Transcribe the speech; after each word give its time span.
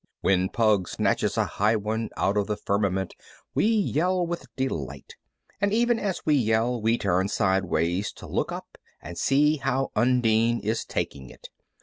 When 0.21 0.49
"Pug" 0.49 0.87
snatches 0.87 1.37
a 1.37 1.45
high 1.45 1.75
one 1.75 2.09
out 2.17 2.35
of 2.35 2.47
the 2.47 2.57
firmament 2.57 3.13
we 3.53 3.65
yell 3.67 4.25
with 4.25 4.47
delight, 4.55 5.15
and 5.61 5.71
even 5.71 5.99
as 5.99 6.25
we 6.25 6.33
yell 6.33 6.81
we 6.81 6.97
turn 6.97 7.27
sideways 7.27 8.11
to 8.13 8.25
look 8.25 8.51
up 8.51 8.79
and 8.99 9.15
see 9.15 9.57
how 9.57 9.91
Undine 9.95 10.59
is 10.61 10.85
taking 10.85 11.29
it. 11.29 11.49